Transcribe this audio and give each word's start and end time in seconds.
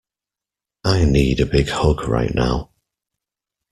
I 0.83 1.05
need 1.05 1.41
a 1.41 1.45
big 1.45 1.69
hug 1.69 2.07
right 2.07 2.33
now. 2.33 2.71